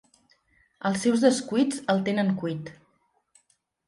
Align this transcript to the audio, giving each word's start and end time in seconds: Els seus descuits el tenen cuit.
Els 0.89 1.03
seus 1.05 1.25
descuits 1.25 1.83
el 1.95 2.01
tenen 2.07 2.31
cuit. 2.39 2.73